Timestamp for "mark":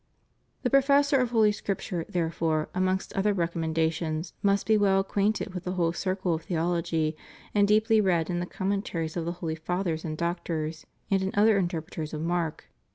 12.23-12.65